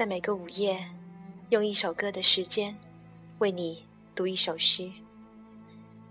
[0.00, 0.82] 在每个午夜，
[1.50, 2.74] 用一首歌的时间，
[3.38, 4.90] 为你读一首诗。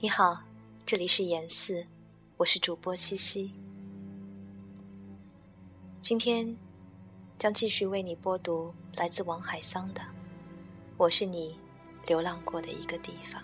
[0.00, 0.42] 你好，
[0.84, 1.86] 这里是严四，
[2.36, 3.54] 我是主播西西。
[6.00, 6.56] 今天
[7.38, 10.00] 将继续为你播读来自王海桑的
[10.96, 11.56] 《我是你
[12.08, 13.40] 流浪过的一个地方》。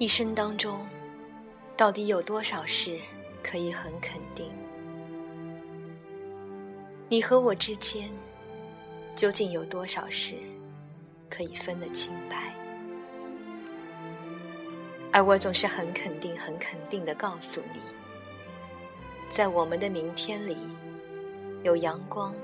[0.00, 0.80] 一生当中，
[1.76, 2.98] 到底有多少事
[3.42, 4.50] 可以很肯定？
[7.06, 8.08] 你和我之间，
[9.14, 10.36] 究竟有多少事
[11.28, 12.50] 可以分得清白？
[15.12, 17.80] 而我总是很肯定、很肯定的告诉你，
[19.28, 20.56] 在我们的明天里，
[21.62, 22.34] 有阳光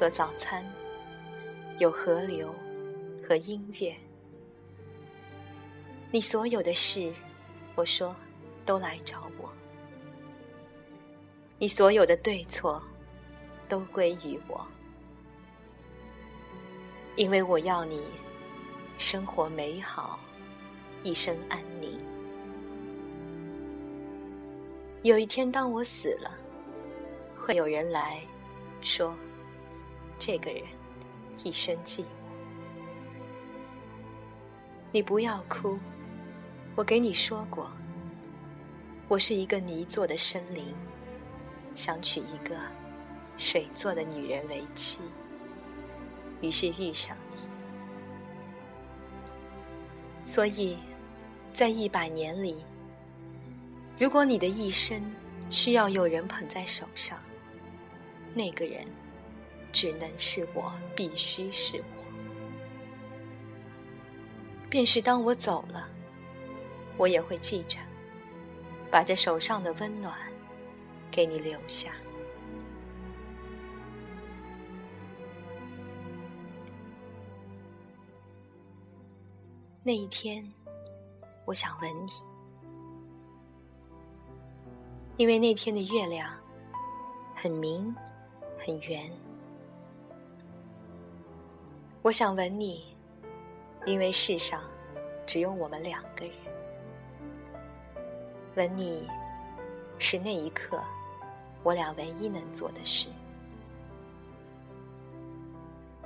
[0.00, 0.64] 和早餐，
[1.78, 2.54] 有河流
[3.22, 3.94] 和音乐。
[6.12, 7.12] 你所有的事，
[7.74, 8.14] 我说，
[8.64, 9.52] 都来找我。
[11.58, 12.80] 你所有的对错，
[13.68, 14.64] 都归于我，
[17.16, 18.04] 因为我要你
[18.98, 20.18] 生活美好，
[21.02, 21.98] 一生安宁。
[25.02, 26.30] 有一天，当我死了，
[27.36, 28.20] 会有人来
[28.80, 29.14] 说，
[30.18, 30.62] 这个人
[31.42, 32.04] 一生寂寞。
[34.92, 35.76] 你不要哭。
[36.76, 37.70] 我给你说过，
[39.08, 40.74] 我是一个泥做的生灵，
[41.74, 42.54] 想娶一个
[43.38, 45.00] 水做的女人为妻。
[46.42, 47.38] 于是遇上你，
[50.26, 50.76] 所以，
[51.50, 52.62] 在一百年里，
[53.98, 55.02] 如果你的一生
[55.48, 57.18] 需要有人捧在手上，
[58.34, 58.86] 那个人
[59.72, 62.04] 只能是我，必须是我。
[64.68, 65.88] 便是当我走了。
[66.96, 67.78] 我也会记着，
[68.90, 70.14] 把这手上的温暖
[71.10, 71.92] 给你留下。
[79.82, 80.44] 那一天，
[81.44, 82.10] 我想吻你，
[85.16, 86.32] 因为那天的月亮
[87.36, 87.94] 很明
[88.58, 89.08] 很圆。
[92.02, 92.96] 我想吻你，
[93.84, 94.60] 因为世上
[95.24, 96.45] 只有我们两个人。
[98.56, 99.06] 吻你，
[99.98, 100.82] 是那一刻
[101.62, 103.08] 我俩唯一能做的事，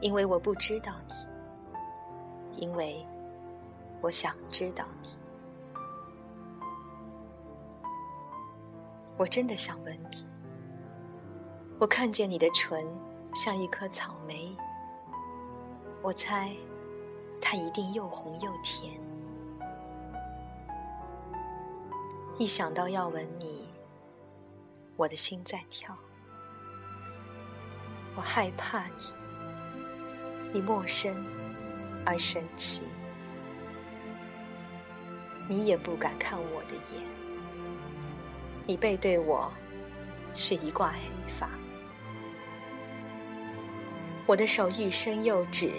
[0.00, 3.02] 因为我不知道你，因为
[4.02, 5.08] 我想知道你，
[9.16, 10.26] 我真的想吻你。
[11.78, 12.86] 我看见你的唇
[13.34, 14.54] 像一颗草莓，
[16.02, 16.54] 我猜
[17.40, 19.03] 它一定又红又甜。
[22.36, 23.64] 一想到要吻你，
[24.96, 25.96] 我的心在跳。
[28.16, 29.04] 我害怕你，
[30.52, 31.14] 你陌生
[32.04, 32.82] 而神奇，
[35.48, 37.06] 你也不敢看我的眼。
[38.66, 39.52] 你背对我，
[40.34, 41.48] 是一挂黑发。
[44.26, 45.70] 我的手欲伸又止，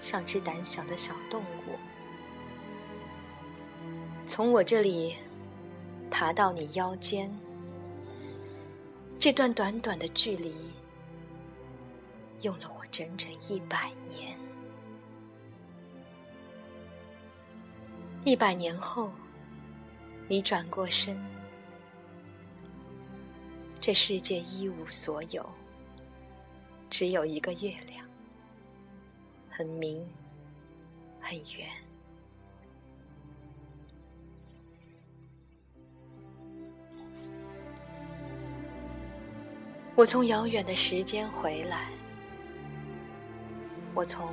[0.00, 1.76] 像只胆小的小动物。
[4.26, 5.16] 从我这里。
[6.18, 7.30] 爬到你腰间，
[9.20, 10.54] 这段短短的距离，
[12.40, 14.34] 用了我整整一百年。
[18.24, 19.12] 一百年后，
[20.26, 21.22] 你转过身，
[23.78, 25.46] 这世界一无所有，
[26.88, 28.08] 只有一个月亮，
[29.50, 30.02] 很明，
[31.20, 31.85] 很圆。
[39.96, 41.88] 我从遥远的时间回来，
[43.94, 44.28] 我从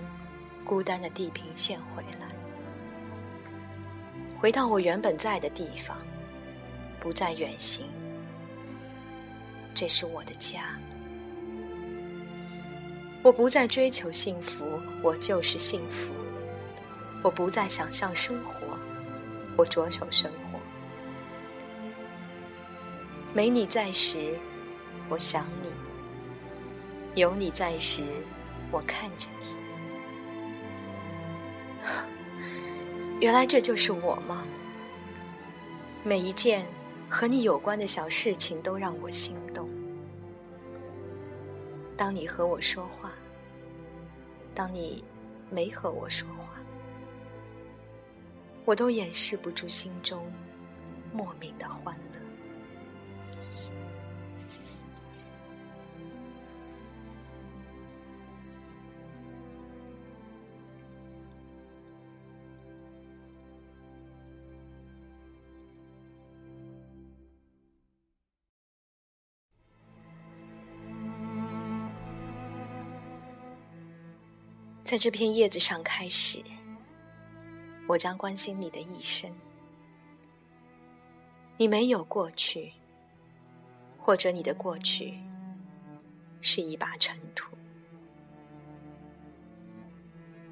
[0.65, 2.27] 孤单的地平线回来，
[4.37, 5.97] 回到我原本在的地方，
[6.99, 7.85] 不再远行。
[9.73, 10.77] 这是我的家。
[13.23, 16.11] 我不再追求幸福，我就是幸福。
[17.23, 18.77] 我不再想象生活，
[19.55, 20.59] 我着手生活。
[23.33, 24.37] 没你在时。
[25.09, 25.69] 我想你，
[27.19, 28.03] 有你在时，
[28.71, 29.45] 我看着你。
[33.19, 34.43] 原来这就是我吗？
[36.03, 36.65] 每一件
[37.09, 39.69] 和你有关的小事情都让我心动。
[41.95, 43.11] 当你和我说话，
[44.55, 45.03] 当你
[45.49, 46.53] 没和我说话，
[48.65, 50.25] 我都掩饰不住心中
[51.13, 52.19] 莫名的欢乐。
[74.93, 76.39] 在这片叶子上开始，
[77.87, 79.27] 我将关心你的一生。
[81.57, 82.71] 你没有过去，
[83.97, 85.17] 或者你的过去
[86.41, 87.57] 是一把尘土，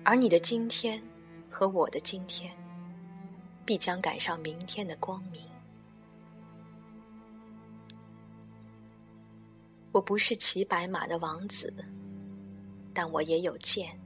[0.03, 0.99] 而你的今天
[1.47, 2.51] 和我的今天，
[3.63, 5.43] 必将赶上明天的光明。
[9.91, 11.71] 我不是骑白马的王子，
[12.91, 14.00] 但我也有剑。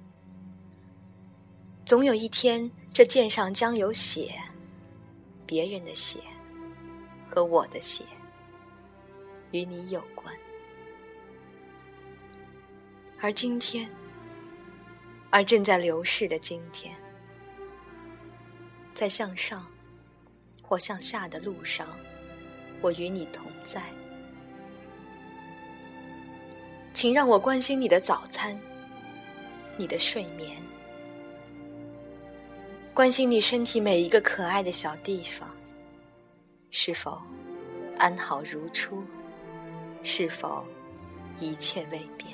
[1.86, 4.34] 总有一天，这剑上将有血，
[5.46, 6.20] 别人的血
[7.30, 8.04] 和我的血，
[9.52, 10.36] 与你有关。
[13.22, 13.88] 而今天，
[15.30, 16.92] 而正在流逝的今天，
[18.96, 19.64] 在向上
[20.64, 21.88] 或向下的路上，
[22.82, 23.84] 我与你同在。
[26.96, 28.60] 请让我关心你的早餐，
[29.78, 30.58] 你的睡眠。
[32.96, 35.54] 关心你身体每一个可爱的小地方，
[36.72, 37.22] 是否
[37.98, 39.04] 安好如初？
[40.02, 40.66] 是否
[41.38, 42.34] 一切未变？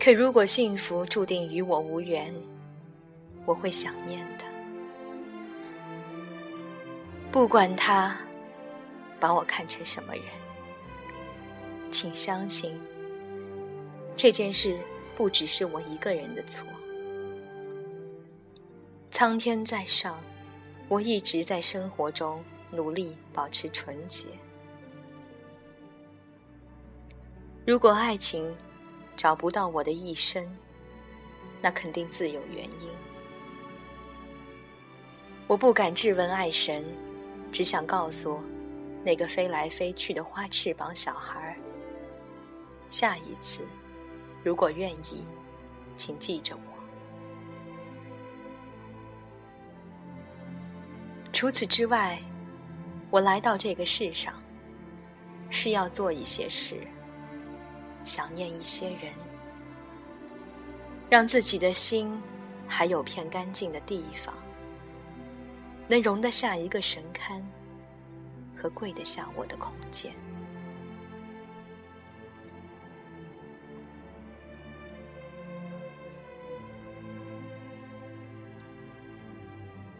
[0.00, 2.34] 可如果幸福注定与我无缘，
[3.44, 4.46] 我会想念的。
[7.30, 8.18] 不管他
[9.20, 10.24] 把我看成什么人，
[11.90, 12.74] 请相信。
[14.16, 14.78] 这件事
[15.16, 16.66] 不只是我一个人的错。
[19.10, 20.18] 苍天在上，
[20.88, 24.26] 我一直在生活中努力保持纯洁。
[27.66, 28.54] 如果爱情
[29.16, 30.44] 找不到我的一生，
[31.60, 32.88] 那肯定自有原因。
[35.46, 36.84] 我不敢质问爱神，
[37.50, 38.40] 只想告诉
[39.04, 41.56] 那个飞来飞去的花翅膀小孩：
[42.88, 43.60] 下一次。
[44.44, 45.24] 如果愿意，
[45.96, 46.72] 请记着我。
[51.32, 52.18] 除此之外，
[53.10, 54.34] 我来到这个世上，
[55.50, 56.86] 是要做一些事，
[58.04, 59.12] 想念一些人，
[61.08, 62.10] 让自己的心
[62.66, 64.34] 还有片干净的地方，
[65.88, 67.40] 能容得下一个神龛
[68.56, 70.12] 和跪得下我的空间。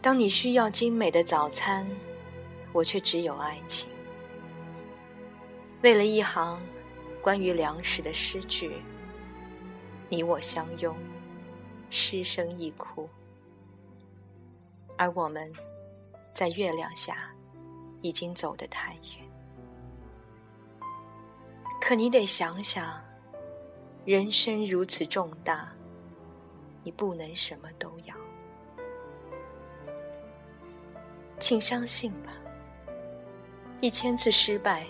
[0.03, 1.89] 当你需要精美的早餐，
[2.73, 3.89] 我却只有爱情。
[5.81, 6.61] 为了一行
[7.21, 8.81] 关于粮食的诗句，
[10.09, 10.93] 你我相拥，
[11.89, 13.07] 失声一哭。
[14.97, 15.49] 而我们，
[16.33, 17.33] 在月亮下，
[18.01, 19.31] 已经走得太远。
[21.79, 23.01] 可你得想想，
[24.03, 25.71] 人生如此重大，
[26.83, 28.22] 你不能什么都要。
[31.39, 32.31] 请相信吧，
[33.81, 34.85] 一千次失败，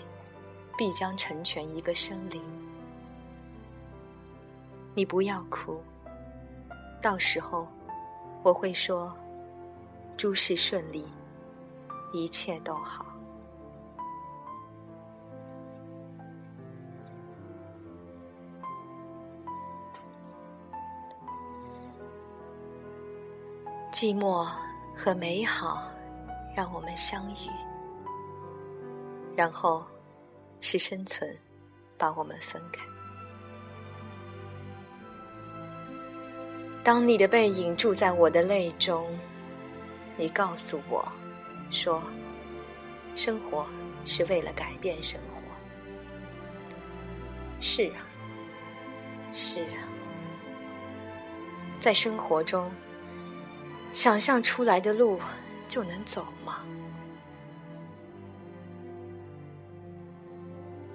[0.78, 2.40] 必将成全一个生灵。
[4.94, 5.82] 你不要哭，
[7.02, 7.66] 到时候
[8.44, 9.12] 我会说，
[10.16, 11.04] 诸事顺利，
[12.12, 13.04] 一切都好。
[23.90, 24.48] 寂寞
[24.94, 25.82] 和美好。
[26.54, 27.50] 让我们相遇，
[29.36, 29.84] 然后
[30.60, 31.36] 是生存
[31.98, 32.84] 把我们分开。
[36.84, 39.06] 当你的背影住在我的泪中，
[40.16, 41.06] 你告诉我，
[41.70, 42.02] 说，
[43.16, 43.66] 生活
[44.04, 45.40] 是为了改变生活。
[47.60, 48.04] 是啊，
[49.32, 49.82] 是啊，
[51.80, 52.70] 在生活中，
[53.92, 55.18] 想象出来的路。
[55.68, 56.64] 就能走吗？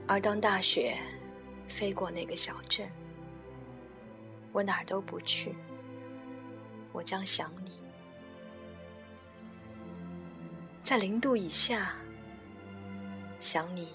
[0.07, 0.97] 而当大雪
[1.67, 2.89] 飞过那个小镇，
[4.51, 5.55] 我哪儿都不去，
[6.91, 7.79] 我将想你。
[10.81, 11.93] 在零度以下，
[13.39, 13.89] 想你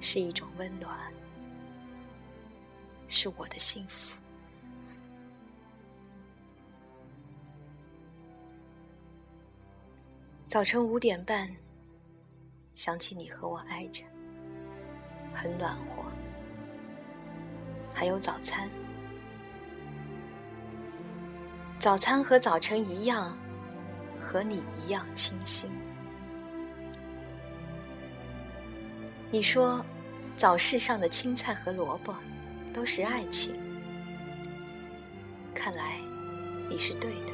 [0.00, 0.98] 是一种温暖，
[3.08, 4.16] 是我的幸福。
[10.54, 11.50] 早晨五点半，
[12.76, 14.04] 想起你和我挨着。
[15.32, 16.04] 很暖和，
[17.92, 18.70] 还有早餐。
[21.80, 23.36] 早餐和早晨一样，
[24.20, 25.68] 和你一样清新。
[29.32, 29.84] 你说，
[30.36, 32.14] 早市上的青菜和萝卜
[32.72, 33.56] 都是爱情。
[35.52, 35.98] 看来
[36.70, 37.33] 你是对的。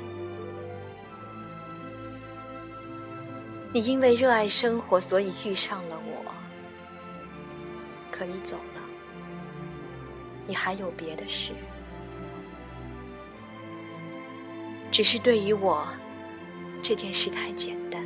[3.72, 6.34] 你因为热爱生活，所以遇上了我。
[8.10, 8.82] 可你走了，
[10.46, 11.52] 你还有别的事。
[14.90, 15.86] 只是对于我，
[16.82, 18.04] 这件事太简单，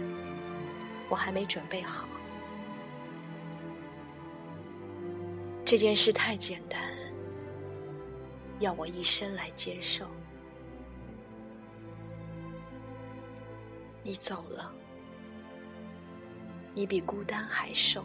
[1.09, 2.07] 我还没准备好。
[5.65, 6.79] 这件事太简单，
[8.61, 10.07] 要我一生来接受。
[14.03, 14.71] 你走了，
[16.75, 18.05] 你比孤单还瘦。